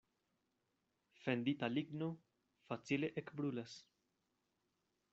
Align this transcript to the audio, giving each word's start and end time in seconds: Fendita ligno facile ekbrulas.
Fendita 1.25 1.69
ligno 1.75 2.09
facile 2.71 3.13
ekbrulas. 3.23 3.79